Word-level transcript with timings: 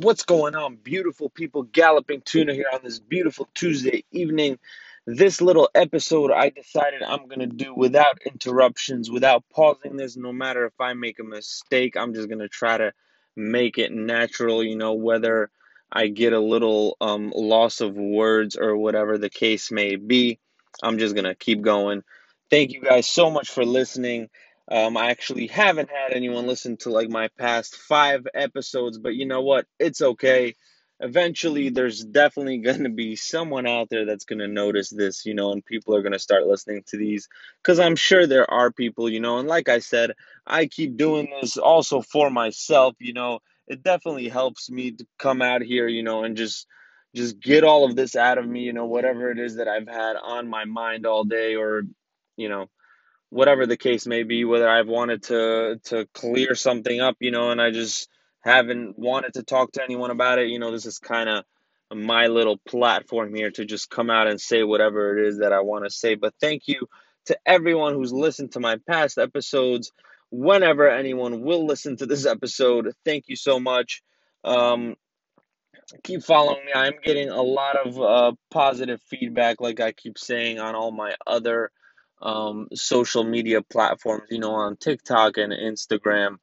What's 0.00 0.22
going 0.22 0.54
on, 0.54 0.76
beautiful 0.76 1.28
people? 1.28 1.64
Galloping 1.64 2.20
Tuna 2.20 2.54
here 2.54 2.68
on 2.72 2.78
this 2.84 3.00
beautiful 3.00 3.48
Tuesday 3.52 4.04
evening. 4.12 4.60
This 5.08 5.40
little 5.40 5.68
episode 5.74 6.30
I 6.30 6.50
decided 6.50 7.02
I'm 7.02 7.26
going 7.26 7.40
to 7.40 7.46
do 7.48 7.74
without 7.74 8.20
interruptions, 8.24 9.10
without 9.10 9.42
pausing 9.52 9.96
this. 9.96 10.16
No 10.16 10.32
matter 10.32 10.66
if 10.66 10.80
I 10.80 10.92
make 10.92 11.18
a 11.18 11.24
mistake, 11.24 11.96
I'm 11.96 12.14
just 12.14 12.28
going 12.28 12.38
to 12.38 12.48
try 12.48 12.78
to 12.78 12.92
make 13.34 13.76
it 13.76 13.90
natural, 13.90 14.62
you 14.62 14.76
know, 14.76 14.92
whether 14.92 15.50
I 15.90 16.06
get 16.06 16.32
a 16.32 16.38
little 16.38 16.96
um, 17.00 17.32
loss 17.34 17.80
of 17.80 17.96
words 17.96 18.54
or 18.54 18.76
whatever 18.76 19.18
the 19.18 19.30
case 19.30 19.72
may 19.72 19.96
be. 19.96 20.38
I'm 20.80 20.98
just 20.98 21.16
going 21.16 21.24
to 21.24 21.34
keep 21.34 21.60
going. 21.60 22.04
Thank 22.50 22.70
you 22.70 22.82
guys 22.82 23.08
so 23.08 23.32
much 23.32 23.50
for 23.50 23.64
listening. 23.64 24.30
Um, 24.70 24.96
I 24.96 25.10
actually 25.10 25.46
haven't 25.46 25.90
had 25.90 26.12
anyone 26.12 26.46
listen 26.46 26.76
to 26.78 26.90
like 26.90 27.08
my 27.08 27.28
past 27.38 27.76
five 27.76 28.26
episodes, 28.34 28.98
but 28.98 29.14
you 29.14 29.26
know 29.26 29.40
what? 29.42 29.66
It's 29.78 30.02
okay. 30.02 30.54
Eventually, 31.00 31.70
there's 31.70 32.04
definitely 32.04 32.58
going 32.68 32.84
to 32.84 32.90
be 32.90 33.16
someone 33.16 33.66
out 33.66 33.88
there 33.88 34.04
that's 34.04 34.24
going 34.26 34.40
to 34.40 34.48
notice 34.48 34.90
this, 34.90 35.24
you 35.24 35.34
know, 35.34 35.52
and 35.52 35.64
people 35.64 35.94
are 35.96 36.02
going 36.02 36.12
to 36.12 36.18
start 36.18 36.46
listening 36.46 36.82
to 36.88 36.98
these 36.98 37.28
because 37.62 37.78
I'm 37.78 37.96
sure 37.96 38.26
there 38.26 38.50
are 38.50 38.70
people, 38.70 39.08
you 39.08 39.20
know, 39.20 39.38
and 39.38 39.48
like 39.48 39.68
I 39.68 39.78
said, 39.78 40.12
I 40.46 40.66
keep 40.66 40.96
doing 40.96 41.32
this 41.40 41.56
also 41.56 42.02
for 42.02 42.30
myself, 42.30 42.94
you 42.98 43.14
know. 43.14 43.40
It 43.68 43.82
definitely 43.82 44.28
helps 44.28 44.70
me 44.70 44.92
to 44.92 45.06
come 45.18 45.42
out 45.42 45.62
here, 45.62 45.88
you 45.88 46.02
know, 46.02 46.24
and 46.24 46.36
just 46.36 46.66
just 47.14 47.40
get 47.40 47.64
all 47.64 47.84
of 47.84 47.96
this 47.96 48.16
out 48.16 48.38
of 48.38 48.46
me, 48.46 48.60
you 48.60 48.72
know, 48.72 48.86
whatever 48.86 49.30
it 49.30 49.38
is 49.38 49.56
that 49.56 49.68
I've 49.68 49.88
had 49.88 50.16
on 50.16 50.48
my 50.48 50.64
mind 50.66 51.06
all 51.06 51.24
day 51.24 51.56
or, 51.56 51.82
you 52.36 52.48
know, 52.48 52.68
whatever 53.30 53.66
the 53.66 53.76
case 53.76 54.06
may 54.06 54.22
be, 54.22 54.44
whether 54.44 54.68
I've 54.68 54.88
wanted 54.88 55.24
to 55.24 55.80
to 55.84 56.06
clear 56.14 56.54
something 56.54 57.00
up, 57.00 57.16
you 57.20 57.30
know, 57.30 57.50
and 57.50 57.60
I 57.60 57.70
just 57.70 58.08
haven't 58.40 58.98
wanted 58.98 59.34
to 59.34 59.42
talk 59.42 59.72
to 59.72 59.82
anyone 59.82 60.10
about 60.10 60.38
it, 60.38 60.48
you 60.48 60.58
know, 60.58 60.72
this 60.72 60.86
is 60.86 60.98
kind 60.98 61.28
of 61.28 61.44
my 61.94 62.26
little 62.26 62.58
platform 62.58 63.34
here 63.34 63.50
to 63.50 63.64
just 63.64 63.90
come 63.90 64.10
out 64.10 64.28
and 64.28 64.40
say 64.40 64.62
whatever 64.62 65.18
it 65.18 65.26
is 65.26 65.38
that 65.38 65.52
I 65.52 65.60
want 65.60 65.84
to 65.84 65.90
say. 65.90 66.14
But 66.14 66.34
thank 66.40 66.68
you 66.68 66.86
to 67.26 67.38
everyone 67.46 67.94
who's 67.94 68.12
listened 68.12 68.52
to 68.52 68.60
my 68.60 68.76
past 68.86 69.18
episodes. 69.18 69.92
Whenever 70.30 70.88
anyone 70.90 71.40
will 71.40 71.66
listen 71.66 71.96
to 71.96 72.06
this 72.06 72.26
episode, 72.26 72.92
thank 73.04 73.24
you 73.28 73.36
so 73.36 73.58
much. 73.58 74.02
Um, 74.44 74.96
keep 76.02 76.22
following 76.22 76.64
me. 76.66 76.72
I'm 76.74 76.94
getting 77.02 77.30
a 77.30 77.42
lot 77.42 77.76
of 77.76 78.00
uh, 78.00 78.32
positive 78.50 79.00
feedback, 79.02 79.60
like 79.60 79.80
I 79.80 79.92
keep 79.92 80.18
saying 80.18 80.58
on 80.58 80.74
all 80.74 80.90
my 80.90 81.14
other 81.26 81.70
um, 82.20 82.68
social 82.74 83.24
media 83.24 83.62
platforms, 83.62 84.24
you 84.30 84.38
know, 84.38 84.52
on 84.52 84.76
TikTok 84.76 85.36
and 85.36 85.52
Instagram. 85.52 86.38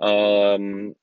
Um, 0.00 0.94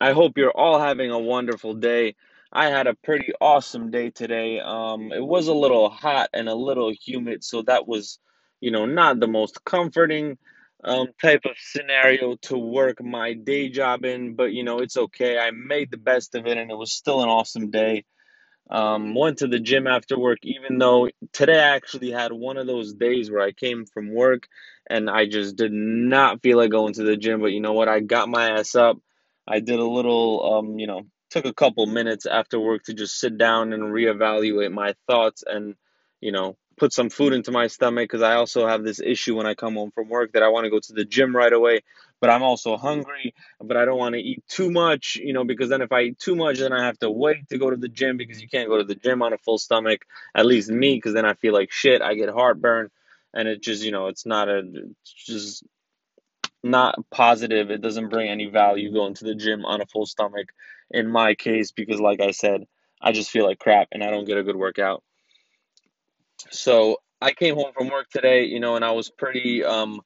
I 0.00 0.12
hope 0.12 0.38
you're 0.38 0.56
all 0.56 0.78
having 0.78 1.10
a 1.10 1.18
wonderful 1.18 1.74
day. 1.74 2.14
I 2.52 2.68
had 2.70 2.86
a 2.86 2.94
pretty 2.94 3.32
awesome 3.40 3.90
day 3.90 4.10
today. 4.10 4.60
Um, 4.60 5.12
it 5.12 5.24
was 5.24 5.48
a 5.48 5.54
little 5.54 5.90
hot 5.90 6.30
and 6.32 6.48
a 6.48 6.54
little 6.54 6.92
humid, 6.92 7.44
so 7.44 7.62
that 7.62 7.86
was, 7.86 8.18
you 8.60 8.70
know, 8.70 8.86
not 8.86 9.20
the 9.20 9.26
most 9.26 9.64
comforting 9.64 10.38
um, 10.84 11.08
type 11.20 11.42
of 11.44 11.56
scenario 11.58 12.36
to 12.42 12.56
work 12.56 13.02
my 13.02 13.32
day 13.32 13.68
job 13.68 14.04
in, 14.04 14.34
but 14.34 14.52
you 14.52 14.62
know, 14.62 14.78
it's 14.78 14.96
okay. 14.96 15.38
I 15.38 15.50
made 15.50 15.90
the 15.90 15.96
best 15.96 16.34
of 16.34 16.46
it, 16.46 16.56
and 16.56 16.70
it 16.70 16.76
was 16.76 16.92
still 16.92 17.22
an 17.22 17.28
awesome 17.28 17.70
day. 17.70 18.04
Um, 18.68 19.14
went 19.14 19.38
to 19.38 19.46
the 19.46 19.60
gym 19.60 19.86
after 19.86 20.18
work, 20.18 20.38
even 20.42 20.78
though 20.78 21.08
today 21.32 21.58
I 21.58 21.76
actually 21.76 22.10
had 22.10 22.32
one 22.32 22.56
of 22.56 22.66
those 22.66 22.94
days 22.94 23.30
where 23.30 23.42
I 23.42 23.52
came 23.52 23.86
from 23.86 24.12
work 24.12 24.48
and 24.90 25.08
I 25.08 25.26
just 25.26 25.56
did 25.56 25.72
not 25.72 26.42
feel 26.42 26.56
like 26.56 26.70
going 26.70 26.94
to 26.94 27.04
the 27.04 27.16
gym. 27.16 27.40
But 27.40 27.52
you 27.52 27.60
know 27.60 27.74
what? 27.74 27.88
I 27.88 28.00
got 28.00 28.28
my 28.28 28.58
ass 28.58 28.74
up. 28.74 28.98
I 29.46 29.60
did 29.60 29.78
a 29.78 29.84
little, 29.84 30.58
um, 30.58 30.78
you 30.78 30.88
know, 30.88 31.02
took 31.30 31.44
a 31.44 31.54
couple 31.54 31.86
minutes 31.86 32.26
after 32.26 32.58
work 32.58 32.84
to 32.84 32.94
just 32.94 33.18
sit 33.18 33.38
down 33.38 33.72
and 33.72 33.84
reevaluate 33.84 34.72
my 34.72 34.94
thoughts 35.06 35.44
and, 35.46 35.76
you 36.20 36.32
know, 36.32 36.56
put 36.76 36.92
some 36.92 37.10
food 37.10 37.32
into 37.32 37.52
my 37.52 37.68
stomach 37.68 38.04
because 38.04 38.22
I 38.22 38.34
also 38.34 38.66
have 38.66 38.84
this 38.84 39.00
issue 39.00 39.36
when 39.36 39.46
I 39.46 39.54
come 39.54 39.74
home 39.74 39.92
from 39.94 40.08
work 40.08 40.32
that 40.32 40.42
I 40.42 40.48
want 40.48 40.64
to 40.64 40.70
go 40.70 40.80
to 40.80 40.92
the 40.92 41.04
gym 41.04 41.34
right 41.34 41.52
away, 41.52 41.80
but 42.20 42.30
I'm 42.30 42.42
also 42.42 42.76
hungry, 42.76 43.34
but 43.60 43.76
I 43.76 43.84
don't 43.84 43.98
want 43.98 44.14
to 44.14 44.20
eat 44.20 44.42
too 44.48 44.70
much, 44.70 45.16
you 45.16 45.32
know, 45.32 45.44
because 45.44 45.68
then 45.68 45.82
if 45.82 45.92
I 45.92 46.02
eat 46.02 46.18
too 46.18 46.34
much, 46.34 46.58
then 46.58 46.72
I 46.72 46.84
have 46.84 46.98
to 47.00 47.10
wait 47.10 47.48
to 47.50 47.58
go 47.58 47.70
to 47.70 47.76
the 47.76 47.88
gym 47.88 48.16
because 48.16 48.40
you 48.40 48.48
can't 48.48 48.68
go 48.68 48.78
to 48.78 48.84
the 48.84 48.94
gym 48.94 49.22
on 49.22 49.32
a 49.32 49.38
full 49.38 49.58
stomach, 49.58 50.02
at 50.34 50.46
least 50.46 50.70
me, 50.70 50.94
because 50.94 51.14
then 51.14 51.26
I 51.26 51.34
feel 51.34 51.52
like 51.52 51.70
shit, 51.70 52.02
I 52.02 52.14
get 52.14 52.30
heartburn, 52.30 52.90
and 53.34 53.48
it 53.48 53.62
just, 53.62 53.82
you 53.82 53.90
know, 53.90 54.06
it's 54.06 54.24
not 54.26 54.48
a, 54.48 54.62
it's 55.02 55.12
just 55.12 55.64
not 56.62 56.98
positive. 57.10 57.70
It 57.70 57.80
doesn't 57.82 58.08
bring 58.08 58.28
any 58.28 58.46
value 58.46 58.92
going 58.92 59.14
to 59.14 59.24
the 59.24 59.34
gym 59.34 59.64
on 59.64 59.80
a 59.80 59.86
full 59.86 60.06
stomach 60.06 60.48
in 60.90 61.08
my 61.08 61.34
case 61.34 61.72
because, 61.72 62.00
like 62.00 62.20
I 62.20 62.30
said, 62.30 62.64
I 63.00 63.12
just 63.12 63.30
feel 63.30 63.46
like 63.46 63.58
crap 63.58 63.88
and 63.92 64.02
I 64.02 64.10
don't 64.10 64.24
get 64.24 64.38
a 64.38 64.42
good 64.42 64.56
workout. 64.56 65.02
So 66.50 66.98
I 67.20 67.32
came 67.32 67.54
home 67.54 67.72
from 67.76 67.88
work 67.88 68.08
today, 68.10 68.44
you 68.44 68.60
know, 68.60 68.76
and 68.76 68.84
I 68.84 68.92
was 68.92 69.10
pretty 69.10 69.64
um 69.64 70.00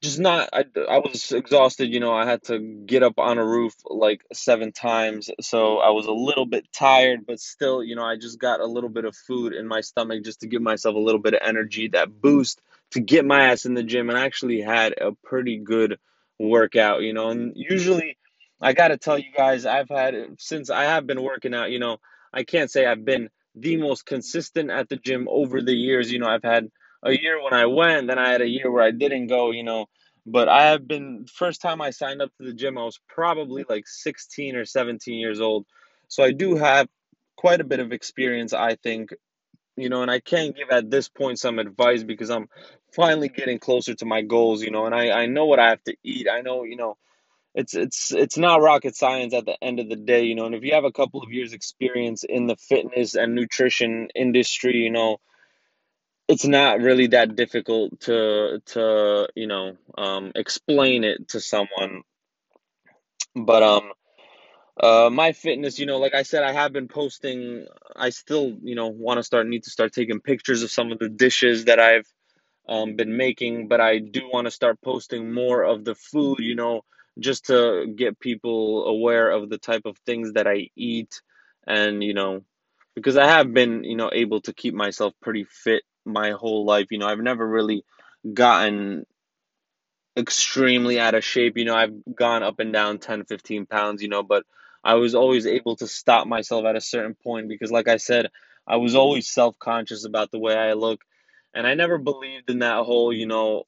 just 0.00 0.20
not 0.20 0.48
I, 0.52 0.64
I 0.88 0.98
was 0.98 1.32
exhausted, 1.32 1.92
you 1.92 2.00
know, 2.00 2.12
I 2.12 2.24
had 2.24 2.44
to 2.44 2.58
get 2.58 3.02
up 3.02 3.18
on 3.18 3.38
a 3.38 3.44
roof 3.44 3.74
like 3.84 4.24
seven 4.32 4.72
times. 4.72 5.30
So 5.40 5.78
I 5.78 5.90
was 5.90 6.06
a 6.06 6.12
little 6.12 6.46
bit 6.46 6.72
tired, 6.72 7.26
but 7.26 7.40
still, 7.40 7.82
you 7.82 7.96
know, 7.96 8.04
I 8.04 8.16
just 8.16 8.38
got 8.38 8.60
a 8.60 8.66
little 8.66 8.90
bit 8.90 9.04
of 9.04 9.16
food 9.16 9.52
in 9.54 9.66
my 9.66 9.80
stomach 9.80 10.24
just 10.24 10.40
to 10.40 10.46
give 10.46 10.62
myself 10.62 10.94
a 10.94 11.00
little 11.00 11.20
bit 11.20 11.34
of 11.34 11.40
energy, 11.42 11.88
that 11.88 12.20
boost 12.20 12.60
to 12.92 13.00
get 13.00 13.24
my 13.24 13.46
ass 13.46 13.64
in 13.64 13.74
the 13.74 13.82
gym 13.82 14.08
and 14.08 14.18
I 14.18 14.24
actually 14.24 14.60
had 14.60 14.94
a 15.00 15.12
pretty 15.12 15.58
good 15.58 15.98
workout, 16.38 17.02
you 17.02 17.12
know. 17.12 17.30
And 17.30 17.52
usually 17.56 18.16
I 18.60 18.74
got 18.74 18.88
to 18.88 18.98
tell 18.98 19.18
you 19.18 19.32
guys, 19.36 19.66
I've 19.66 19.88
had 19.88 20.14
since 20.38 20.70
I 20.70 20.84
have 20.84 21.06
been 21.06 21.22
working 21.22 21.54
out, 21.54 21.70
you 21.70 21.80
know, 21.80 21.98
I 22.32 22.44
can't 22.44 22.70
say 22.70 22.86
I've 22.86 23.04
been 23.04 23.30
the 23.54 23.76
most 23.76 24.06
consistent 24.06 24.70
at 24.70 24.88
the 24.88 24.96
gym 24.96 25.26
over 25.28 25.60
the 25.60 25.74
years. 25.74 26.12
You 26.12 26.20
know, 26.20 26.28
I've 26.28 26.44
had 26.44 26.70
a 27.02 27.12
year 27.12 27.42
when 27.42 27.54
I 27.54 27.66
went, 27.66 28.08
then 28.08 28.18
I 28.18 28.30
had 28.30 28.42
a 28.42 28.48
year 28.48 28.70
where 28.70 28.82
I 28.82 28.90
didn't 28.90 29.28
go, 29.28 29.50
you 29.50 29.62
know. 29.62 29.86
But 30.26 30.48
I 30.48 30.66
have 30.66 30.86
been 30.86 31.26
first 31.32 31.62
time 31.62 31.80
I 31.80 31.90
signed 31.90 32.20
up 32.20 32.30
to 32.36 32.46
the 32.46 32.52
gym, 32.52 32.76
I 32.76 32.84
was 32.84 33.00
probably 33.08 33.64
like 33.68 33.86
16 33.86 34.56
or 34.56 34.64
17 34.64 35.14
years 35.18 35.40
old. 35.40 35.64
So 36.08 36.22
I 36.22 36.32
do 36.32 36.56
have 36.56 36.88
quite 37.36 37.60
a 37.60 37.64
bit 37.64 37.80
of 37.80 37.92
experience, 37.92 38.52
I 38.52 38.74
think, 38.74 39.10
you 39.76 39.88
know, 39.88 40.02
and 40.02 40.10
I 40.10 40.20
can't 40.20 40.56
give 40.56 40.70
at 40.70 40.90
this 40.90 41.08
point 41.08 41.38
some 41.38 41.58
advice 41.58 42.02
because 42.02 42.30
I'm 42.30 42.48
finally 42.94 43.28
getting 43.28 43.58
closer 43.58 43.94
to 43.94 44.04
my 44.04 44.22
goals, 44.22 44.62
you 44.62 44.70
know, 44.70 44.86
and 44.86 44.94
I, 44.94 45.10
I 45.10 45.26
know 45.26 45.46
what 45.46 45.60
I 45.60 45.70
have 45.70 45.84
to 45.84 45.96
eat. 46.02 46.26
I 46.30 46.40
know, 46.40 46.64
you 46.64 46.76
know, 46.76 46.96
it's 47.54 47.74
it's 47.74 48.12
it's 48.12 48.36
not 48.36 48.60
rocket 48.60 48.96
science 48.96 49.34
at 49.34 49.46
the 49.46 49.56
end 49.62 49.80
of 49.80 49.88
the 49.88 49.96
day, 49.96 50.24
you 50.24 50.34
know, 50.34 50.46
and 50.46 50.54
if 50.54 50.62
you 50.62 50.74
have 50.74 50.84
a 50.84 50.92
couple 50.92 51.22
of 51.22 51.32
years 51.32 51.52
experience 51.52 52.24
in 52.24 52.46
the 52.46 52.56
fitness 52.56 53.14
and 53.14 53.34
nutrition 53.34 54.08
industry, 54.14 54.76
you 54.76 54.90
know, 54.90 55.18
it's 56.28 56.46
not 56.46 56.80
really 56.80 57.08
that 57.08 57.36
difficult 57.36 58.00
to 58.02 58.60
to 58.66 59.28
you 59.34 59.46
know 59.46 59.76
um, 59.96 60.32
explain 60.34 61.04
it 61.04 61.28
to 61.30 61.40
someone. 61.40 62.02
But 63.34 63.62
um 63.62 63.92
uh 64.80 65.10
my 65.12 65.32
fitness 65.32 65.78
you 65.78 65.86
know 65.86 65.98
like 65.98 66.14
i 66.14 66.22
said 66.22 66.44
i 66.44 66.52
have 66.52 66.72
been 66.72 66.88
posting 66.88 67.66
i 67.96 68.10
still 68.10 68.56
you 68.62 68.76
know 68.76 68.88
want 68.88 69.18
to 69.18 69.24
start 69.24 69.46
need 69.46 69.64
to 69.64 69.70
start 69.70 69.92
taking 69.92 70.20
pictures 70.20 70.62
of 70.62 70.70
some 70.70 70.92
of 70.92 70.98
the 71.00 71.08
dishes 71.08 71.66
that 71.66 71.80
i've 71.80 72.06
um, 72.68 72.96
been 72.96 73.16
making 73.16 73.68
but 73.68 73.80
i 73.80 73.98
do 73.98 74.28
want 74.32 74.46
to 74.46 74.52
start 74.52 74.80
posting 74.82 75.32
more 75.32 75.64
of 75.64 75.84
the 75.84 75.96
food 75.96 76.38
you 76.40 76.54
know 76.54 76.82
just 77.18 77.46
to 77.46 77.92
get 77.96 78.20
people 78.20 78.86
aware 78.86 79.30
of 79.30 79.50
the 79.50 79.58
type 79.58 79.82
of 79.86 79.98
things 80.06 80.32
that 80.34 80.46
i 80.46 80.68
eat 80.76 81.22
and 81.66 82.02
you 82.04 82.14
know 82.14 82.42
because 82.94 83.16
I 83.16 83.26
have 83.26 83.54
been, 83.54 83.84
you 83.84 83.96
know, 83.96 84.10
able 84.12 84.40
to 84.42 84.52
keep 84.52 84.74
myself 84.74 85.14
pretty 85.22 85.44
fit 85.44 85.82
my 86.08 86.32
whole 86.32 86.64
life. 86.64 86.88
You 86.90 86.98
know, 86.98 87.08
I've 87.08 87.18
never 87.18 87.46
really 87.46 87.84
gotten 88.34 89.06
extremely 90.16 90.98
out 90.98 91.14
of 91.14 91.24
shape. 91.24 91.56
You 91.56 91.64
know, 91.64 91.76
I've 91.76 91.94
gone 92.14 92.42
up 92.42 92.58
and 92.58 92.72
down 92.72 92.98
10, 92.98 93.24
15 93.24 93.66
pounds, 93.66 94.02
you 94.02 94.08
know, 94.08 94.22
but 94.22 94.44
I 94.84 94.94
was 94.94 95.14
always 95.14 95.46
able 95.46 95.76
to 95.76 95.86
stop 95.86 96.26
myself 96.26 96.64
at 96.64 96.76
a 96.76 96.80
certain 96.80 97.14
point 97.14 97.48
because, 97.48 97.70
like 97.70 97.88
I 97.88 97.96
said, 97.96 98.28
I 98.66 98.76
was 98.76 98.94
always 98.94 99.28
self 99.28 99.58
conscious 99.58 100.04
about 100.04 100.30
the 100.30 100.38
way 100.38 100.54
I 100.54 100.74
look. 100.74 101.00
And 101.54 101.66
I 101.66 101.74
never 101.74 101.98
believed 101.98 102.50
in 102.50 102.60
that 102.60 102.84
whole, 102.84 103.12
you 103.12 103.26
know, 103.26 103.64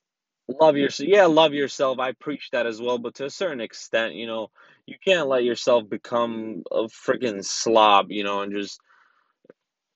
love 0.49 0.77
yourself. 0.77 1.09
Yeah, 1.09 1.27
love 1.27 1.55
yourself. 1.55 1.99
I 1.99 2.13
preach 2.13 2.51
that 2.53 2.67
as 2.67 2.81
well, 2.81 2.99
but 2.99 3.15
to 3.17 3.25
a 3.25 3.31
certain 3.31 3.61
extent, 3.61 4.15
you 4.15 4.27
know, 4.27 4.51
you 4.87 4.97
can't 5.05 5.29
let 5.29 5.45
yourself 5.45 5.89
become 5.89 6.63
a 6.71 6.85
freaking 6.85 7.45
slob, 7.45 8.11
you 8.11 8.25
know, 8.25 8.43
and 8.43 8.53
just 8.53 8.81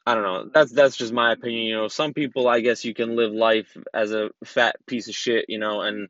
I 0.07 0.15
don't 0.15 0.23
know. 0.23 0.51
That's 0.53 0.73
that's 0.73 0.97
just 0.97 1.13
my 1.13 1.33
opinion. 1.33 1.63
You 1.63 1.77
know, 1.77 1.89
some 1.89 2.13
people, 2.13 2.47
I 2.47 2.61
guess, 2.61 2.85
you 2.85 2.95
can 2.95 3.17
live 3.17 3.33
life 3.33 3.77
as 3.93 4.13
a 4.13 4.31
fat 4.45 4.77
piece 4.87 5.09
of 5.09 5.15
shit. 5.15 5.47
You 5.49 5.59
know, 5.59 5.81
and 5.81 6.09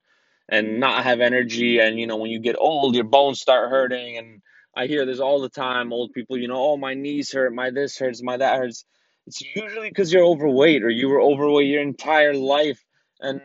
and 0.48 0.80
not 0.80 1.04
have 1.04 1.20
energy. 1.20 1.78
And 1.78 1.98
you 1.98 2.06
know, 2.06 2.16
when 2.16 2.30
you 2.30 2.40
get 2.40 2.56
old, 2.58 2.94
your 2.94 3.04
bones 3.04 3.40
start 3.40 3.70
hurting. 3.70 4.18
And 4.18 4.42
I 4.76 4.86
hear 4.86 5.06
this 5.06 5.20
all 5.20 5.40
the 5.40 5.48
time. 5.48 5.92
Old 5.92 6.12
people, 6.12 6.36
you 6.36 6.48
know, 6.48 6.56
oh 6.56 6.76
my 6.76 6.94
knees 6.94 7.32
hurt, 7.32 7.54
my 7.54 7.70
this 7.70 7.98
hurts, 7.98 8.22
my 8.22 8.36
that 8.36 8.58
hurts. 8.58 8.84
It's 9.26 9.42
usually 9.54 9.88
because 9.88 10.12
you're 10.12 10.24
overweight 10.24 10.82
or 10.82 10.90
you 10.90 11.08
were 11.08 11.20
overweight 11.20 11.68
your 11.68 11.80
entire 11.80 12.34
life, 12.34 12.84
and 13.20 13.40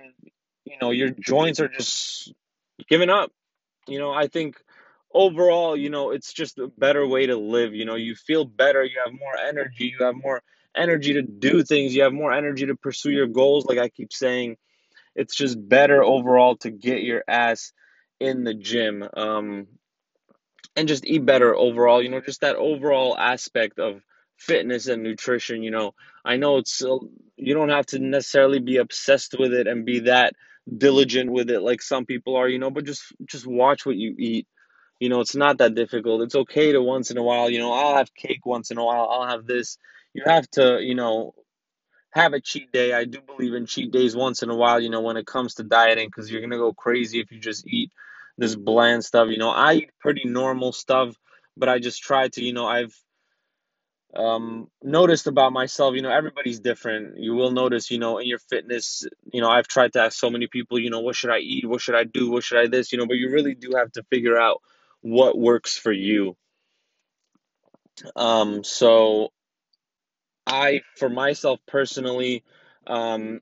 you 0.66 0.75
know 0.81 0.92
your 0.92 1.12
joints 1.12 1.60
are 1.60 1.69
just 1.69 2.34
giving 2.90 3.10
up. 3.10 3.31
You 3.88 4.00
know, 4.00 4.12
I 4.12 4.28
think 4.28 4.57
overall, 5.14 5.76
you 5.76 5.90
know, 5.90 6.12
it's 6.12 6.34
just 6.34 6.60
a 6.60 6.68
better 6.68 7.06
way 7.08 7.28
to 7.28 7.38
live. 7.38 7.74
You 7.74 7.86
know, 7.86 7.96
you 7.96 8.16
feel 8.16 8.46
better, 8.46 8.84
you 8.84 9.02
have 9.04 9.14
more 9.14 9.38
energy, 9.38 9.94
you 9.98 10.06
have 10.06 10.16
more 10.16 10.42
energy 10.76 11.14
to 11.14 11.22
do 11.22 11.64
things, 11.64 11.96
you 11.96 12.04
have 12.04 12.14
more 12.14 12.34
energy 12.34 12.68
to 12.68 12.76
pursue 12.76 13.12
your 13.12 13.28
goals. 13.28 13.66
Like 13.66 13.80
I 13.80 13.90
keep 13.90 14.14
saying, 14.14 14.58
it's 15.16 15.36
just 15.36 15.58
better 15.68 16.04
overall 16.04 16.58
to 16.58 16.72
get 16.72 17.02
your 17.04 17.24
ass 17.28 17.74
in 18.20 18.44
the 18.44 18.54
gym. 18.54 19.08
Um, 19.16 19.68
and 20.76 20.88
just 20.88 21.06
eat 21.06 21.26
better 21.26 21.56
overall. 21.56 22.02
You 22.02 22.10
know, 22.10 22.22
just 22.22 22.42
that 22.42 22.56
overall 22.56 23.18
aspect 23.18 23.80
of 23.80 24.02
fitness 24.38 24.88
and 24.88 25.04
nutrition. 25.04 25.64
You 25.64 25.72
know, 25.72 25.94
I 26.24 26.38
know 26.38 26.58
it's 26.58 26.84
uh, 26.84 26.98
you 27.36 27.54
don't 27.54 27.70
have 27.70 27.86
to 27.88 28.00
necessarily 28.00 28.60
be 28.60 28.78
obsessed 28.78 29.36
with 29.38 29.54
it 29.54 29.68
and 29.68 29.86
be 29.86 30.02
that 30.02 30.34
diligent 30.78 31.32
with 31.32 31.50
it 31.50 31.62
like 31.62 31.82
some 31.82 32.06
people 32.06 32.36
are. 32.36 32.48
You 32.48 32.60
know, 32.60 32.72
but 32.72 32.86
just 32.86 33.04
just 33.26 33.46
watch 33.46 33.86
what 33.86 33.98
you 33.98 34.16
eat. 34.18 34.48
You 35.00 35.10
know, 35.10 35.22
it's 35.22 35.36
not 35.36 35.57
that 35.60 35.75
difficult. 35.75 36.22
It's 36.24 36.36
okay 36.36 36.74
to 36.74 36.81
once 36.81 37.10
in 37.12 37.18
a 37.18 37.24
while. 37.24 37.50
You 37.50 37.60
know, 37.60 37.72
I'll 37.72 37.96
have 37.96 38.13
cake 38.13 38.46
once 38.46 38.72
in 38.72 38.78
a 38.78 38.84
while. 38.84 39.07
I'll 39.10 39.28
have 39.28 39.46
this. 39.46 39.78
You 40.13 40.24
have 40.25 40.50
to, 40.51 40.80
you 40.81 40.96
know, 40.96 41.34
have 42.12 42.34
a 42.34 42.42
cheat 42.42 42.72
day. 42.72 42.94
I 42.94 43.06
do 43.06 43.19
believe 43.22 43.54
in 43.54 43.66
cheat 43.66 43.92
days 43.92 44.16
once 44.16 44.44
in 44.44 44.50
a 44.50 44.56
while, 44.56 44.80
you 44.81 44.90
know, 44.90 45.01
when 45.01 45.18
it 45.18 45.28
comes 45.28 45.56
to 45.56 45.63
dieting, 45.63 46.07
because 46.07 46.30
you're 46.30 46.42
going 46.42 46.51
to 46.51 46.57
go 46.57 46.74
crazy 46.74 47.19
if 47.19 47.31
you 47.31 47.40
just 47.40 47.68
eat 47.68 47.92
this 48.38 48.56
bland 48.56 49.06
stuff. 49.06 49.30
You 49.30 49.38
know, 49.38 49.50
I 49.50 49.75
eat 49.75 49.92
pretty 50.00 50.25
normal 50.25 50.74
stuff, 50.74 51.16
but 51.56 51.69
I 51.69 51.80
just 51.80 52.02
try 52.02 52.28
to, 52.30 52.44
you 52.44 52.54
know, 52.54 52.66
I've 52.66 52.94
um, 54.16 54.69
noticed 54.81 55.28
about 55.28 55.54
myself, 55.54 55.95
you 55.95 56.02
know, 56.02 56.10
everybody's 56.12 56.60
different. 56.60 57.19
You 57.19 57.36
will 57.36 57.52
notice, 57.52 57.92
you 57.92 58.00
know, 58.00 58.18
in 58.18 58.28
your 58.28 58.40
fitness, 58.40 59.06
you 59.31 59.42
know, 59.42 59.50
I've 59.50 59.68
tried 59.68 59.94
to 59.94 60.02
ask 60.02 60.18
so 60.18 60.30
many 60.31 60.48
people, 60.48 60.80
you 60.80 60.90
know, 60.90 61.02
what 61.02 61.16
should 61.16 61.30
I 61.30 61.40
eat? 61.40 61.68
What 61.68 61.81
should 61.81 61.95
I 61.95 62.06
do? 62.06 62.31
What 62.31 62.44
should 62.44 62.60
I 62.60 62.68
this? 62.68 62.92
You 62.92 62.98
know, 62.98 63.06
but 63.06 63.18
you 63.18 63.30
really 63.31 63.54
do 63.54 63.74
have 63.78 63.92
to 63.94 64.04
figure 64.04 64.40
out 64.40 64.62
what 65.01 65.38
works 65.38 65.78
for 65.78 65.92
you. 65.92 66.36
Um, 68.16 68.63
so 68.63 69.30
I, 70.48 70.81
for 70.98 71.10
myself 71.10 71.60
personally, 71.68 72.44
um, 72.88 73.42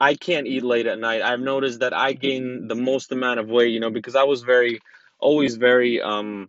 I 0.00 0.14
can't 0.14 0.46
eat 0.46 0.62
late 0.62 0.86
at 0.86 0.98
night. 0.98 1.22
I've 1.22 1.40
noticed 1.40 1.80
that 1.80 1.92
I 1.92 2.12
gain 2.12 2.68
the 2.68 2.74
most 2.76 3.10
amount 3.10 3.40
of 3.40 3.48
weight, 3.48 3.72
you 3.72 3.80
know, 3.80 3.90
because 3.90 4.14
I 4.14 4.24
was 4.24 4.42
very, 4.42 4.80
always 5.18 5.56
very 5.56 6.00
um 6.00 6.48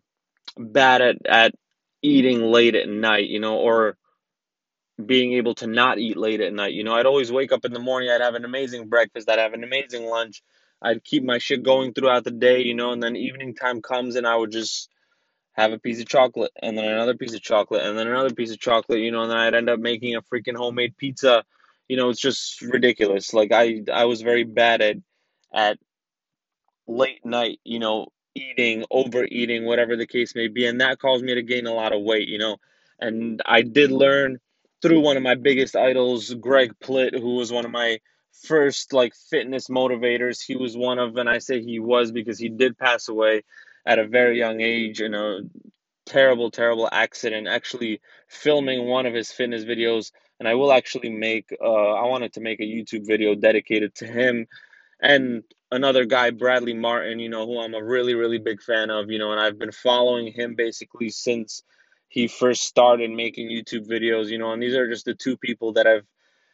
bad 0.58 1.02
at 1.02 1.26
at 1.26 1.54
eating 2.02 2.42
late 2.42 2.76
at 2.76 2.88
night, 2.88 3.28
you 3.28 3.40
know, 3.40 3.58
or 3.58 3.98
being 5.04 5.34
able 5.34 5.56
to 5.56 5.68
not 5.68 5.98
eat 5.98 6.18
late 6.18 6.42
at 6.42 6.54
night. 6.54 6.74
You 6.74 6.84
know, 6.84 6.94
I'd 6.94 7.06
always 7.06 7.32
wake 7.32 7.52
up 7.52 7.66
in 7.66 7.74
the 7.74 7.80
morning, 7.80 8.10
I'd 8.10 8.22
have 8.22 8.36
an 8.36 8.46
amazing 8.46 8.90
breakfast, 8.90 9.30
I'd 9.30 9.40
have 9.40 9.54
an 9.54 9.64
amazing 9.64 10.06
lunch, 10.06 10.44
I'd 10.82 11.04
keep 11.04 11.24
my 11.24 11.38
shit 11.38 11.64
going 11.64 11.94
throughout 11.94 12.24
the 12.24 12.32
day, 12.32 12.62
you 12.62 12.74
know, 12.74 12.92
and 12.92 13.04
then 13.04 13.16
evening 13.16 13.56
time 13.56 13.82
comes 13.82 14.16
and 14.16 14.26
I 14.26 14.36
would 14.36 14.52
just 14.52 14.90
have 15.54 15.74
a 15.74 15.80
piece 15.80 16.00
of 16.00 16.08
chocolate 16.08 16.52
and 16.62 16.78
then 16.78 16.86
another 16.86 17.16
piece 17.16 17.34
of 17.34 17.42
chocolate 17.42 17.84
and 17.84 17.98
then 17.98 18.08
another 18.08 18.34
piece 18.34 18.52
of 18.52 18.60
chocolate, 18.60 19.00
you 19.00 19.12
know, 19.12 19.24
and 19.24 19.32
then 19.32 19.38
I'd 19.38 19.56
end 19.56 19.70
up 19.70 19.80
making 19.80 20.16
a 20.16 20.22
freaking 20.22 20.56
homemade 20.56 20.96
pizza. 20.98 21.44
You 21.90 21.98
know, 21.98 22.10
it's 22.10 22.22
just 22.22 22.62
ridiculous. 22.62 23.34
Like 23.34 23.52
I 23.52 23.82
I 23.92 24.06
was 24.06 24.22
very 24.22 24.44
bad 24.44 24.82
at 24.82 24.98
at 25.54 25.80
late 26.88 27.26
night, 27.26 27.60
you 27.64 27.80
know, 27.80 28.08
eating, 28.36 28.86
overeating, 28.90 29.66
whatever 29.66 29.98
the 29.98 30.08
case 30.08 30.36
may 30.36 30.48
be, 30.48 30.66
and 30.66 30.82
that 30.82 31.00
caused 31.00 31.24
me 31.24 31.36
to 31.36 31.44
gain 31.44 31.68
a 31.68 31.74
lot 31.74 31.94
of 31.94 32.02
weight, 32.02 32.28
you 32.28 32.38
know. 32.38 32.58
And 33.00 33.42
I 33.46 33.62
did 33.62 33.92
learn 33.92 34.40
through 34.82 35.02
one 35.02 35.18
of 35.18 35.24
my 35.24 35.36
biggest 35.36 35.76
idols, 35.76 36.34
Greg 36.34 36.74
Plitt, 36.80 37.20
who 37.20 37.36
was 37.36 37.52
one 37.52 37.66
of 37.66 37.72
my 37.72 38.00
first 38.32 38.94
like 38.94 39.14
fitness 39.30 39.68
motivators. 39.68 40.42
He 40.46 40.56
was 40.56 40.78
one 40.78 41.00
of, 41.00 41.16
and 41.18 41.30
I 41.30 41.40
say 41.40 41.62
he 41.62 41.80
was 41.80 42.12
because 42.12 42.40
he 42.40 42.50
did 42.50 42.78
pass 42.78 43.10
away 43.10 43.44
at 43.86 44.00
a 44.00 44.08
very 44.08 44.38
young 44.38 44.62
age 44.62 45.02
in 45.02 45.14
a 45.14 45.42
terrible, 46.06 46.52
terrible 46.52 46.90
accident, 46.92 47.48
actually 47.48 48.02
filming 48.28 48.88
one 48.88 49.06
of 49.06 49.14
his 49.14 49.32
fitness 49.32 49.64
videos. 49.64 50.12
And 50.40 50.48
I 50.48 50.56
will 50.56 50.72
actually 50.72 51.10
make, 51.10 51.56
uh, 51.62 51.94
I 51.94 52.06
wanted 52.08 52.34
to 52.34 52.42
make 52.42 52.60
a 52.60 52.64
YouTube 52.64 53.06
video 53.06 53.36
dedicated 53.36 53.96
to 53.96 54.08
him 54.08 54.48
and 55.00 55.44
another 55.72 56.06
guy, 56.06 56.32
Bradley 56.32 56.74
Martin, 56.74 57.20
you 57.20 57.30
know, 57.30 57.46
who 57.46 57.60
I'm 57.60 57.74
a 57.74 57.84
really, 57.84 58.16
really 58.16 58.38
big 58.38 58.62
fan 58.62 58.90
of, 58.90 59.10
you 59.10 59.20
know, 59.20 59.32
and 59.32 59.40
I've 59.40 59.58
been 59.58 59.72
following 59.72 60.32
him 60.32 60.56
basically 60.56 61.10
since 61.10 61.64
he 62.10 62.28
first 62.28 62.64
started 62.64 63.12
making 63.12 63.50
YouTube 63.50 63.88
videos, 63.88 64.28
you 64.28 64.38
know, 64.38 64.52
and 64.52 64.62
these 64.62 64.76
are 64.76 64.90
just 64.90 65.06
the 65.06 65.14
two 65.14 65.38
people 65.38 65.74
that 65.74 65.86
have 65.86 66.04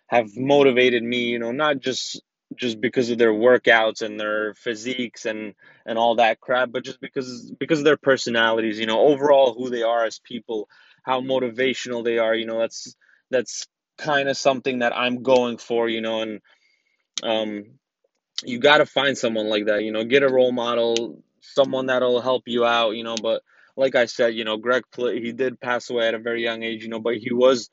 have 0.07 0.35
motivated 0.37 1.03
me, 1.03 1.25
you 1.25 1.39
know, 1.39 1.51
not 1.51 1.79
just 1.79 2.21
just 2.55 2.81
because 2.81 3.09
of 3.09 3.17
their 3.17 3.33
workouts 3.33 4.01
and 4.03 4.19
their 4.19 4.53
physiques 4.55 5.25
and 5.25 5.55
and 5.85 5.97
all 5.97 6.15
that 6.15 6.41
crap, 6.41 6.71
but 6.71 6.85
just 6.85 7.01
because 7.01 7.51
because 7.59 7.79
of 7.79 7.85
their 7.85 7.97
personalities, 7.97 8.79
you 8.79 8.85
know, 8.87 9.01
overall 9.01 9.53
who 9.55 9.69
they 9.69 9.83
are 9.83 10.05
as 10.05 10.19
people, 10.19 10.69
how 11.03 11.21
motivational 11.21 12.03
they 12.03 12.19
are, 12.19 12.35
you 12.35 12.45
know, 12.45 12.59
that's 12.59 12.95
that's 13.31 13.67
kind 13.97 14.29
of 14.29 14.37
something 14.37 14.79
that 14.79 14.95
I'm 14.95 15.23
going 15.23 15.57
for, 15.57 15.89
you 15.89 16.01
know, 16.01 16.21
and 16.21 16.41
um 17.23 17.65
you 18.45 18.59
got 18.59 18.79
to 18.79 18.87
find 18.87 19.17
someone 19.17 19.49
like 19.49 19.67
that, 19.67 19.83
you 19.83 19.93
know, 19.93 20.03
get 20.05 20.23
a 20.23 20.29
role 20.29 20.53
model, 20.53 21.23
someone 21.41 21.87
that'll 21.87 22.21
help 22.21 22.43
you 22.47 22.65
out, 22.65 22.91
you 22.91 23.03
know, 23.05 23.15
but 23.21 23.43
like 23.77 23.95
I 23.95 24.05
said, 24.07 24.35
you 24.35 24.45
know, 24.45 24.57
Greg 24.57 24.83
he 24.97 25.33
did 25.33 25.59
pass 25.61 25.89
away 25.91 26.07
at 26.09 26.15
a 26.15 26.19
very 26.19 26.43
young 26.43 26.63
age, 26.63 26.83
you 26.83 26.89
know, 26.89 26.99
but 27.01 27.17
he 27.17 27.33
was 27.33 27.69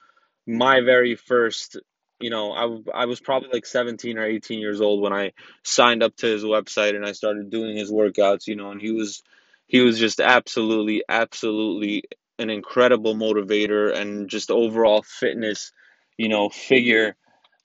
my 0.47 0.81
very 0.83 1.17
first, 1.17 1.79
you 2.23 2.31
know, 2.31 2.53
I, 2.53 3.03
I 3.03 3.07
was 3.07 3.21
probably 3.21 3.51
like 3.53 3.67
17 3.67 4.19
or 4.19 4.25
18 4.25 4.61
years 4.61 4.81
old 4.81 5.03
when 5.03 5.13
I 5.13 5.33
signed 5.65 6.03
up 6.03 6.17
to 6.17 6.27
his 6.27 6.45
website 6.45 6.95
and 6.95 7.05
I 7.05 7.13
started 7.13 7.51
doing 7.51 7.77
his 7.77 7.91
workouts, 7.91 8.47
you 8.47 8.57
know, 8.57 8.71
and 8.71 8.81
he 8.81 8.93
was 8.93 9.23
he 9.67 9.81
was 9.81 9.99
just 9.99 10.21
absolutely 10.21 11.03
absolutely 11.09 12.05
an 12.39 12.51
incredible 12.51 13.15
motivator 13.15 13.95
and 13.95 14.29
just 14.29 14.51
overall 14.51 15.03
fitness, 15.03 15.73
you 16.17 16.29
know, 16.29 16.49
figure 16.49 17.17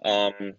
um 0.03 0.53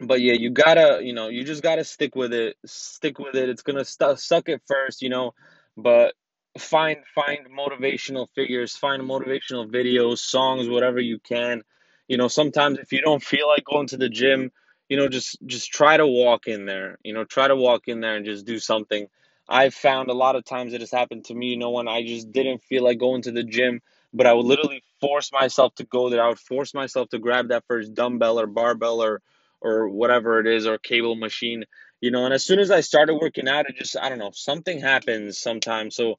but 0.00 0.20
yeah, 0.20 0.32
you 0.32 0.50
gotta, 0.50 1.00
you 1.02 1.12
know, 1.12 1.28
you 1.28 1.44
just 1.44 1.62
gotta 1.62 1.84
stick 1.84 2.16
with 2.16 2.32
it. 2.32 2.56
Stick 2.66 3.18
with 3.18 3.36
it. 3.36 3.48
It's 3.48 3.62
gonna 3.62 3.84
stu 3.84 4.16
suck 4.16 4.48
at 4.48 4.60
first, 4.66 5.02
you 5.02 5.08
know, 5.08 5.34
but 5.76 6.14
find 6.58 6.98
find 7.14 7.46
motivational 7.56 8.26
figures, 8.34 8.76
find 8.76 9.02
motivational 9.02 9.70
videos, 9.70 10.18
songs, 10.18 10.68
whatever 10.68 10.98
you 11.00 11.18
can. 11.20 11.62
You 12.08 12.16
know, 12.16 12.28
sometimes 12.28 12.78
if 12.78 12.92
you 12.92 13.00
don't 13.00 13.22
feel 13.22 13.48
like 13.48 13.64
going 13.64 13.86
to 13.88 13.96
the 13.96 14.08
gym, 14.08 14.52
you 14.88 14.96
know, 14.96 15.08
just 15.08 15.38
just 15.46 15.70
try 15.72 15.96
to 15.96 16.06
walk 16.06 16.46
in 16.46 16.66
there. 16.66 16.98
You 17.02 17.14
know, 17.14 17.24
try 17.24 17.48
to 17.48 17.56
walk 17.56 17.88
in 17.88 18.00
there 18.00 18.16
and 18.16 18.26
just 18.26 18.46
do 18.46 18.58
something. 18.58 19.06
I've 19.48 19.74
found 19.74 20.08
a 20.08 20.14
lot 20.14 20.36
of 20.36 20.44
times 20.44 20.72
it 20.72 20.80
has 20.80 20.90
happened 20.90 21.26
to 21.26 21.34
me, 21.34 21.48
you 21.48 21.56
know, 21.58 21.70
when 21.70 21.88
I 21.88 22.02
just 22.06 22.32
didn't 22.32 22.62
feel 22.64 22.84
like 22.84 22.98
going 22.98 23.22
to 23.22 23.32
the 23.32 23.42
gym, 23.42 23.80
but 24.12 24.26
I 24.26 24.32
would 24.32 24.46
literally 24.46 24.82
force 25.00 25.30
myself 25.32 25.74
to 25.76 25.84
go 25.84 26.08
there. 26.08 26.22
I 26.22 26.28
would 26.28 26.38
force 26.38 26.72
myself 26.72 27.10
to 27.10 27.18
grab 27.18 27.48
that 27.48 27.64
first 27.66 27.94
dumbbell 27.94 28.40
or 28.40 28.46
barbell 28.46 29.02
or 29.02 29.20
or 29.60 29.88
whatever 29.88 30.40
it 30.40 30.46
is 30.46 30.66
or 30.66 30.76
cable 30.78 31.16
machine 31.16 31.64
you 32.00 32.10
know 32.10 32.26
and 32.26 32.34
as 32.34 32.44
soon 32.44 32.58
as 32.58 32.70
i 32.70 32.80
started 32.80 33.14
working 33.14 33.48
out 33.48 33.68
it 33.68 33.76
just 33.76 33.96
i 33.96 34.08
don't 34.08 34.18
know 34.18 34.30
something 34.32 34.78
happens 34.78 35.38
sometimes 35.38 35.96
so 35.96 36.16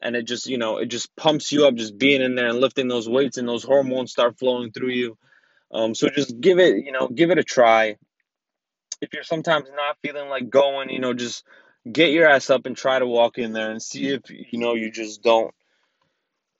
and 0.00 0.16
it 0.16 0.22
just 0.24 0.46
you 0.46 0.58
know 0.58 0.78
it 0.78 0.86
just 0.86 1.14
pumps 1.16 1.52
you 1.52 1.66
up 1.66 1.74
just 1.74 1.98
being 1.98 2.22
in 2.22 2.34
there 2.34 2.48
and 2.48 2.60
lifting 2.60 2.88
those 2.88 3.08
weights 3.08 3.38
and 3.38 3.48
those 3.48 3.64
hormones 3.64 4.10
start 4.10 4.38
flowing 4.38 4.70
through 4.70 4.90
you 4.90 5.16
um 5.72 5.94
so 5.94 6.08
just 6.08 6.40
give 6.40 6.58
it 6.58 6.84
you 6.84 6.92
know 6.92 7.08
give 7.08 7.30
it 7.30 7.38
a 7.38 7.44
try 7.44 7.96
if 9.00 9.12
you're 9.12 9.22
sometimes 9.22 9.68
not 9.74 9.96
feeling 10.02 10.28
like 10.28 10.50
going 10.50 10.90
you 10.90 11.00
know 11.00 11.14
just 11.14 11.44
get 11.90 12.12
your 12.12 12.28
ass 12.28 12.50
up 12.50 12.66
and 12.66 12.76
try 12.76 12.98
to 12.98 13.06
walk 13.06 13.38
in 13.38 13.52
there 13.52 13.70
and 13.70 13.82
see 13.82 14.08
if 14.08 14.22
you 14.28 14.58
know 14.58 14.74
you 14.74 14.90
just 14.90 15.22
don't 15.22 15.52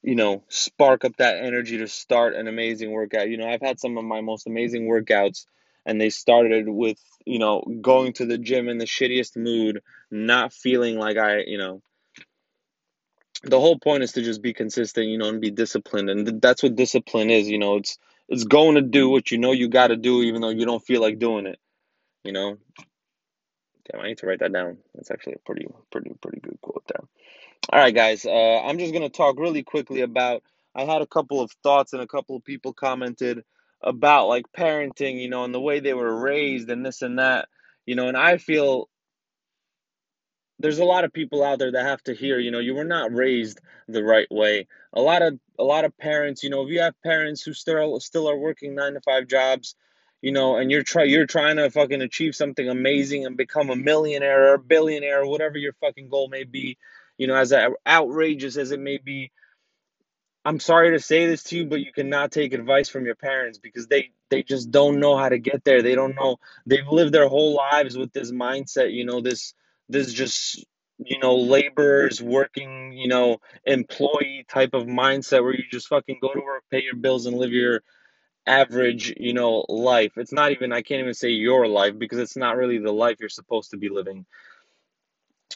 you 0.02 0.14
know, 0.14 0.42
spark 0.49 1.04
up 1.04 1.16
that 1.16 1.45
energy 1.45 1.78
to 1.78 1.88
start 1.88 2.35
an 2.35 2.47
amazing 2.49 2.92
workout. 2.92 3.28
You 3.28 3.37
know, 3.37 3.49
I've 3.49 3.61
had 3.61 3.80
some 3.80 3.99
of 3.99 4.04
my 4.04 4.21
most 4.21 4.47
amazing 4.47 4.87
workouts 4.88 5.47
and 5.85 6.00
they 6.00 6.11
started 6.11 6.68
with, 6.68 6.99
you 7.25 7.38
know, 7.38 7.62
going 7.80 8.12
to 8.14 8.26
the 8.26 8.38
gym 8.38 8.68
in 8.68 8.78
the 8.78 8.85
shittiest 8.85 9.37
mood, 9.37 9.83
not 10.11 10.52
feeling 10.52 10.99
like 10.99 11.16
I, 11.16 11.40
you 11.47 11.59
know, 11.59 11.83
the 13.42 13.61
whole 13.61 13.78
point 13.78 14.02
is 14.02 14.12
to 14.12 14.23
just 14.23 14.42
be 14.42 14.52
consistent, 14.52 15.07
you 15.07 15.18
know, 15.18 15.28
and 15.28 15.40
be 15.40 15.50
disciplined. 15.50 16.11
And 16.11 16.40
that's 16.40 16.62
what 16.62 16.76
discipline 16.76 17.30
is, 17.30 17.49
you 17.49 17.59
know, 17.59 17.76
it's 17.76 17.99
it's 18.28 18.45
going 18.45 18.75
to 18.75 18.83
do 18.83 19.09
what 19.09 19.30
you 19.30 19.38
know 19.38 19.52
you 19.52 19.68
got 19.68 19.88
to 19.88 19.97
do 19.97 20.23
even 20.23 20.40
though 20.40 20.50
you 20.50 20.66
don't 20.66 20.85
feel 20.85 21.00
like 21.00 21.18
doing 21.18 21.47
it, 21.47 21.59
you 22.25 22.33
know. 22.33 22.59
Damn, 23.90 24.02
I 24.02 24.09
need 24.09 24.18
to 24.18 24.26
write 24.26 24.40
that 24.40 24.52
down. 24.52 24.78
That's 24.95 25.11
actually 25.11 25.35
a 25.35 25.38
pretty 25.47 25.66
pretty 25.90 26.12
pretty 26.21 26.40
good 26.40 26.61
quote 26.61 26.85
there. 26.88 27.09
All 27.71 27.78
right, 27.78 27.95
guys. 27.95 28.26
Uh, 28.26 28.61
I'm 28.61 28.78
just 28.78 28.92
gonna 28.92 29.09
talk 29.09 29.38
really 29.38 29.62
quickly 29.62 30.02
about. 30.02 30.42
I 30.75 30.85
had 30.85 31.00
a 31.00 31.07
couple 31.07 31.40
of 31.40 31.50
thoughts, 31.62 31.92
and 31.95 32.02
a 32.02 32.07
couple 32.07 32.37
of 32.37 32.45
people 32.45 32.75
commented 32.75 33.45
about 33.83 34.28
like 34.28 34.45
parenting, 34.57 35.21
you 35.21 35.30
know, 35.30 35.45
and 35.45 35.54
the 35.54 35.61
way 35.61 35.80
they 35.80 35.95
were 35.95 36.21
raised, 36.21 36.68
and 36.68 36.85
this 36.85 37.00
and 37.00 37.18
that, 37.18 37.49
you 37.87 37.95
know. 37.95 38.09
And 38.09 38.16
I 38.16 38.37
feel 38.37 38.90
there's 40.58 40.78
a 40.78 40.84
lot 40.84 41.04
of 41.04 41.12
people 41.12 41.44
out 41.44 41.58
there 41.58 41.72
that 41.72 41.86
have 41.86 42.02
to 42.04 42.14
hear, 42.14 42.38
you 42.38 42.50
know, 42.50 42.58
you 42.58 42.74
were 42.74 42.84
not 42.84 43.14
raised 43.14 43.60
the 43.86 44.02
right 44.02 44.26
way. 44.30 44.66
A 44.92 45.00
lot 45.00 45.22
of 45.22 45.38
a 45.58 45.64
lot 45.64 45.84
of 45.84 45.96
parents, 45.98 46.42
you 46.42 46.50
know, 46.50 46.62
if 46.62 46.70
you 46.70 46.80
have 46.80 46.94
parents 47.02 47.42
who 47.42 47.52
still 47.52 48.00
still 48.00 48.28
are 48.28 48.38
working 48.38 48.74
nine 48.74 48.94
to 48.94 49.00
five 49.00 49.26
jobs, 49.26 49.74
you 50.22 50.32
know, 50.32 50.56
and 50.56 50.70
you're 50.70 50.82
try 50.82 51.04
you're 51.04 51.26
trying 51.26 51.56
to 51.56 51.70
fucking 51.70 52.02
achieve 52.02 52.34
something 52.34 52.68
amazing 52.68 53.26
and 53.26 53.36
become 53.36 53.70
a 53.70 53.76
millionaire 53.76 54.50
or 54.50 54.54
a 54.54 54.58
billionaire 54.58 55.22
or 55.22 55.28
whatever 55.28 55.58
your 55.58 55.74
fucking 55.74 56.08
goal 56.08 56.28
may 56.28 56.44
be 56.44 56.78
you 57.18 57.26
know, 57.26 57.34
as 57.34 57.52
outrageous 57.86 58.56
as 58.56 58.70
it 58.70 58.80
may 58.80 58.96
be, 58.96 59.32
I'm 60.44 60.60
sorry 60.60 60.92
to 60.92 61.00
say 61.00 61.26
this 61.26 61.42
to 61.44 61.58
you, 61.58 61.66
but 61.66 61.80
you 61.80 61.92
cannot 61.92 62.30
take 62.30 62.54
advice 62.54 62.88
from 62.88 63.04
your 63.04 63.16
parents 63.16 63.58
because 63.58 63.88
they 63.88 64.12
they 64.30 64.42
just 64.42 64.70
don't 64.70 65.00
know 65.00 65.16
how 65.16 65.28
to 65.28 65.38
get 65.38 65.64
there. 65.64 65.82
They 65.82 65.94
don't 65.94 66.14
know. 66.14 66.36
They've 66.64 66.86
lived 66.86 67.12
their 67.12 67.28
whole 67.28 67.54
lives 67.56 67.98
with 67.98 68.12
this 68.12 68.30
mindset, 68.30 68.92
you 68.92 69.04
know, 69.04 69.20
this 69.20 69.52
this 69.88 70.12
just 70.12 70.64
you 70.99 71.18
know 71.18 71.37
laborers 71.37 72.23
working, 72.23 72.92
you 72.92 73.09
know, 73.09 73.38
employee 73.64 74.45
type 74.49 74.75
of 74.75 74.85
mindset 74.85 75.42
where 75.42 75.54
you 75.54 75.64
just 75.71 75.88
fucking 75.88 76.18
go 76.21 76.33
to 76.33 76.40
work, 76.40 76.64
pay 76.71 76.83
your 76.83 76.97
bills, 76.97 77.26
and 77.26 77.37
live 77.37 77.52
your 77.52 77.83
average, 78.47 79.14
you 79.18 79.35
know, 79.35 79.64
life. 79.68 80.12
It's 80.16 80.33
not 80.33 80.52
even 80.52 80.73
I 80.73 80.83
can't 80.83 81.00
even 81.00 81.14
say 81.14 81.30
your 81.30 81.68
life 81.68 81.99
because 81.99 82.18
it's 82.18 82.37
not 82.37 82.57
really 82.57 82.78
the 82.78 82.92
life 82.92 83.16
you're 83.21 83.28
supposed 83.28 83.71
to 83.73 83.76
be 83.76 83.88
living. 83.88 84.26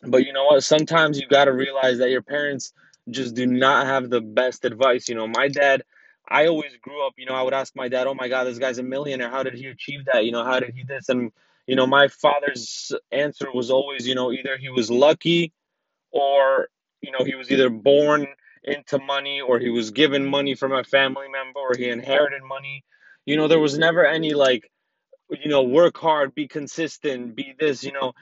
But 0.02 0.26
you 0.26 0.32
know 0.32 0.46
what? 0.46 0.64
Sometimes 0.64 1.18
you 1.20 1.28
got 1.28 1.46
to 1.46 1.52
realize 1.52 1.98
that 1.98 2.10
your 2.10 2.22
parents 2.22 2.72
just 3.10 3.34
do 3.34 3.46
not 3.46 3.86
have 3.86 4.10
the 4.10 4.20
best 4.20 4.64
advice. 4.64 5.08
You 5.08 5.14
know, 5.14 5.26
my 5.26 5.48
dad, 5.48 5.82
I 6.28 6.46
always 6.46 6.72
grew 6.80 7.06
up, 7.06 7.14
you 7.18 7.26
know, 7.26 7.34
I 7.34 7.42
would 7.42 7.54
ask 7.54 7.74
my 7.76 7.88
dad, 7.88 8.06
"Oh 8.06 8.14
my 8.14 8.28
god, 8.28 8.44
this 8.44 8.58
guy's 8.58 8.78
a 8.78 8.82
millionaire. 8.82 9.30
How 9.30 9.42
did 9.42 9.54
he 9.54 9.66
achieve 9.66 10.06
that? 10.12 10.24
You 10.24 10.32
know, 10.32 10.44
how 10.44 10.60
did 10.60 10.74
he 10.74 10.84
this?" 10.84 11.08
And 11.08 11.32
you 11.66 11.76
know, 11.76 11.84
mm-hmm. 11.84 11.90
my 11.90 12.08
father's 12.08 12.92
answer 13.10 13.46
was 13.52 13.70
always, 13.70 14.06
you 14.06 14.14
know, 14.14 14.32
either 14.32 14.56
he 14.56 14.68
was 14.68 14.90
lucky 14.90 15.52
or 16.10 16.68
you 17.00 17.10
know, 17.10 17.24
he 17.24 17.34
was 17.34 17.50
either 17.50 17.68
born 17.68 18.26
into 18.62 18.98
money 18.98 19.40
or 19.40 19.58
he 19.58 19.70
was 19.70 19.90
given 19.90 20.24
money 20.24 20.54
from 20.54 20.72
a 20.72 20.84
family 20.84 21.26
member 21.28 21.58
or 21.58 21.74
he 21.76 21.88
inherited 21.88 22.42
money. 22.44 22.84
You 23.26 23.36
know, 23.36 23.48
there 23.48 23.58
was 23.58 23.76
never 23.76 24.06
any 24.06 24.34
like 24.34 24.70
you 25.30 25.48
know, 25.48 25.62
work 25.62 25.96
hard, 25.96 26.34
be 26.34 26.46
consistent, 26.46 27.34
be 27.34 27.54
this, 27.58 27.84
you 27.84 27.92
know. 27.92 28.12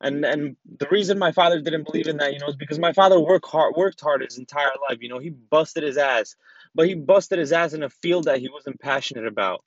And 0.00 0.24
and 0.24 0.56
the 0.78 0.88
reason 0.90 1.18
my 1.18 1.32
father 1.32 1.60
didn't 1.60 1.84
believe 1.84 2.06
in 2.06 2.18
that, 2.18 2.32
you 2.32 2.38
know, 2.38 2.48
is 2.48 2.56
because 2.56 2.78
my 2.78 2.92
father 2.92 3.20
worked 3.20 3.48
hard 3.48 3.74
worked 3.76 4.00
hard 4.00 4.22
his 4.22 4.38
entire 4.38 4.70
life. 4.88 4.98
You 5.00 5.08
know, 5.08 5.18
he 5.18 5.30
busted 5.30 5.82
his 5.82 5.98
ass. 5.98 6.36
But 6.74 6.86
he 6.86 6.94
busted 6.94 7.38
his 7.38 7.52
ass 7.52 7.72
in 7.72 7.82
a 7.82 7.90
field 7.90 8.24
that 8.24 8.38
he 8.38 8.48
wasn't 8.48 8.80
passionate 8.80 9.26
about. 9.26 9.64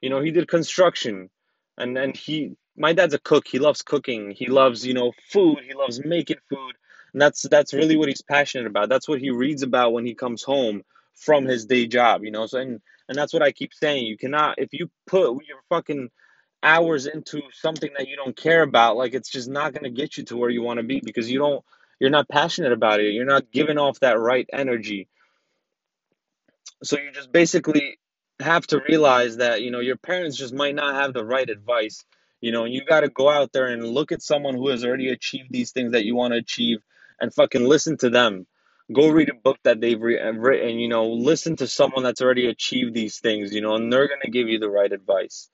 You 0.00 0.10
know, 0.10 0.20
he 0.20 0.30
did 0.30 0.46
construction. 0.48 1.30
And 1.78 1.96
and 1.98 2.16
he 2.16 2.56
my 2.76 2.92
dad's 2.92 3.14
a 3.14 3.18
cook. 3.18 3.46
He 3.46 3.58
loves 3.58 3.82
cooking. 3.82 4.30
He 4.32 4.46
loves, 4.46 4.86
you 4.86 4.94
know, 4.94 5.12
food. 5.30 5.60
He 5.66 5.74
loves 5.74 6.04
making 6.04 6.38
food. 6.48 6.74
And 7.12 7.20
that's 7.20 7.42
that's 7.42 7.74
really 7.74 7.96
what 7.96 8.08
he's 8.08 8.22
passionate 8.22 8.66
about. 8.66 8.88
That's 8.88 9.08
what 9.08 9.20
he 9.20 9.30
reads 9.30 9.62
about 9.62 9.92
when 9.92 10.06
he 10.06 10.14
comes 10.14 10.42
home 10.42 10.82
from 11.14 11.44
his 11.44 11.66
day 11.66 11.86
job, 11.86 12.24
you 12.24 12.30
know. 12.30 12.46
So 12.46 12.58
and 12.58 12.80
and 13.08 13.18
that's 13.18 13.32
what 13.34 13.42
I 13.42 13.52
keep 13.52 13.74
saying. 13.74 14.06
You 14.06 14.16
cannot 14.16 14.58
if 14.58 14.70
you 14.72 14.90
put 15.06 15.44
your 15.46 15.58
fucking 15.68 16.10
hours 16.62 17.06
into 17.06 17.42
something 17.52 17.90
that 17.98 18.08
you 18.08 18.16
don't 18.16 18.36
care 18.36 18.62
about, 18.62 18.96
like 18.96 19.14
it's 19.14 19.30
just 19.30 19.50
not 19.50 19.72
going 19.74 19.84
to 19.84 19.90
get 19.90 20.16
you 20.16 20.24
to 20.24 20.36
where 20.36 20.50
you 20.50 20.62
want 20.62 20.78
to 20.78 20.84
be 20.84 21.00
because 21.04 21.30
you 21.30 21.38
don't 21.38 21.64
you're 22.00 22.10
not 22.10 22.28
passionate 22.28 22.72
about 22.72 23.00
it. 23.00 23.12
You're 23.12 23.26
not 23.26 23.52
giving 23.52 23.78
off 23.78 24.00
that 24.00 24.18
right 24.18 24.48
energy. 24.52 25.08
So 26.82 26.98
you 26.98 27.12
just 27.12 27.32
basically 27.32 27.98
have 28.40 28.66
to 28.68 28.82
realize 28.88 29.38
that, 29.38 29.62
you 29.62 29.70
know, 29.70 29.80
your 29.80 29.96
parents 29.96 30.36
just 30.36 30.54
might 30.54 30.74
not 30.74 30.94
have 30.94 31.12
the 31.12 31.24
right 31.24 31.48
advice. 31.48 32.04
You 32.42 32.52
know, 32.52 32.66
you 32.66 32.84
got 32.84 33.00
to 33.02 33.08
go 33.08 33.30
out 33.30 33.52
there 33.52 33.68
and 33.68 33.84
look 33.84 34.12
at 34.12 34.20
someone 34.20 34.56
who 34.56 34.68
has 34.68 34.84
already 34.84 35.10
achieved 35.10 35.52
these 35.52 35.72
things 35.72 35.92
that 35.92 36.04
you 36.04 36.16
want 36.16 36.34
to 36.34 36.38
achieve 36.38 36.80
and 37.20 37.32
fucking 37.32 37.64
listen 37.64 37.96
to 37.98 38.10
them. 38.10 38.46
Go 38.92 39.10
read 39.10 39.30
a 39.30 39.34
book 39.34 39.58
that 39.64 39.80
they've 39.80 40.00
re- 40.00 40.20
written, 40.20 40.80
you 40.80 40.88
know, 40.88 41.12
listen 41.12 41.56
to 41.56 41.68
someone 41.68 42.02
that's 42.02 42.20
already 42.20 42.48
achieved 42.48 42.94
these 42.94 43.20
things, 43.20 43.54
you 43.54 43.62
know, 43.62 43.76
and 43.76 43.92
they're 43.92 44.08
going 44.08 44.20
to 44.24 44.30
give 44.30 44.48
you 44.48 44.58
the 44.58 44.68
right 44.68 44.92
advice. 44.92 45.48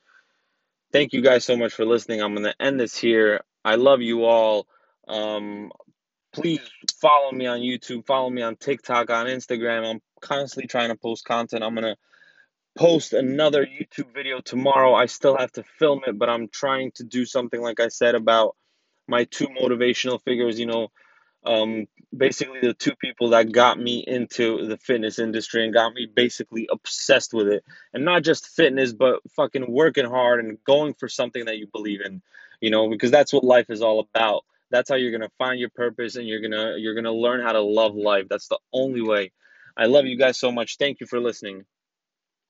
Thank 0.93 1.13
you 1.13 1.21
guys 1.21 1.45
so 1.45 1.57
much 1.57 1.75
for 1.75 1.85
listening. 1.85 2.23
I'm 2.23 2.35
going 2.35 2.47
to 2.47 2.55
end 2.61 2.81
this 2.81 2.97
here. 2.97 3.43
I 3.65 3.75
love 3.75 4.01
you 4.01 4.25
all. 4.25 4.67
Um, 5.07 5.71
please 6.33 6.61
follow 7.01 7.33
me 7.33 7.47
on 7.47 7.61
YouTube, 7.61 8.07
follow 8.07 8.31
me 8.31 8.43
on 8.43 8.57
TikTok, 8.57 9.11
on 9.11 9.27
Instagram. 9.27 9.89
I'm 9.89 10.01
constantly 10.23 10.69
trying 10.69 10.89
to 10.89 10.97
post 10.97 11.27
content. 11.27 11.63
I'm 11.63 11.75
going 11.75 11.85
to 11.85 11.97
post 12.79 13.13
another 13.13 13.67
YouTube 13.67 14.15
video 14.15 14.41
tomorrow. 14.41 14.95
I 14.95 15.07
still 15.07 15.37
have 15.37 15.51
to 15.53 15.65
film 15.65 16.03
it, 16.07 16.17
but 16.17 16.31
I'm 16.31 16.47
trying 16.47 16.93
to 16.93 17.05
do 17.05 17.25
something 17.27 17.61
like 17.61 17.81
I 17.81 17.89
said 17.89 18.15
about 18.15 18.55
my 19.09 19.25
two 19.25 19.49
motivational 19.49 20.23
figures, 20.23 20.61
you 20.61 20.67
know, 20.67 20.89
um, 21.45 21.89
basically 22.17 22.61
the 22.61 22.75
two 22.75 22.95
people 22.95 23.31
that 23.31 23.51
got 23.51 23.81
me 23.81 24.05
into 24.07 24.69
the 24.69 24.77
fitness 24.77 25.19
industry 25.19 25.65
and 25.65 25.75
got 25.75 25.93
me 25.93 26.07
basically 26.07 26.69
obsessed 26.71 27.35
with 27.35 27.49
it. 27.49 27.65
And 27.95 28.05
not 28.05 28.23
just 28.23 28.47
fitness, 28.47 28.93
but 28.93 29.21
fucking 29.35 29.65
working 29.69 30.07
hard 30.07 30.45
and 30.45 30.63
going 30.63 30.95
for 30.95 31.09
something 31.09 31.47
that 31.47 31.59
you 31.59 31.67
believe 31.73 32.01
in, 32.01 32.23
you 32.61 32.71
know, 32.71 32.89
because 32.89 33.11
that's 33.11 33.33
what 33.33 33.43
life 33.43 33.71
is 33.71 33.83
all 33.83 33.99
about. 33.99 34.45
That's 34.71 34.89
how 34.89 34.97
you're 34.97 35.11
going 35.11 35.29
to 35.29 35.37
find 35.37 35.59
your 35.59 35.71
purpose 35.71 36.15
and 36.15 36.29
you're 36.29 36.41
going 36.41 36.53
to 36.53 36.77
you're 36.79 36.95
going 36.95 37.05
to 37.05 37.13
learn 37.13 37.41
how 37.41 37.53
to 37.53 37.61
love 37.61 37.97
life. 37.97 38.27
That's 38.31 38.47
the 38.47 38.59
only 38.73 39.03
way. 39.03 39.33
I 39.77 39.87
love 39.87 40.07
you 40.07 40.17
guys 40.17 40.39
so 40.39 40.53
much. 40.53 40.77
Thank 40.77 41.01
you 41.01 41.07
for 41.07 41.19
listening. 41.19 41.65